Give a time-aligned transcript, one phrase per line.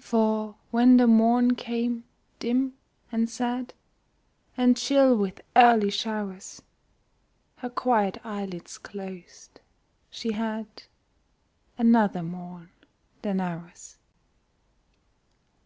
[0.00, 2.04] For when the morn came,
[2.38, 2.72] dim
[3.12, 3.74] and sad,
[4.56, 6.62] And chill with early showers,
[7.56, 9.60] Her quiet eyelids closed
[10.08, 10.84] she had
[11.76, 12.70] Another morn
[13.20, 13.98] than ours.